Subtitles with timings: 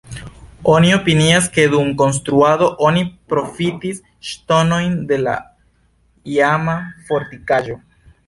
[0.75, 3.03] Oni opinias, ke dum konstruado oni
[3.33, 5.37] profitis ŝtonojn de la
[6.37, 6.77] iama
[7.11, 7.77] fortikaĵo.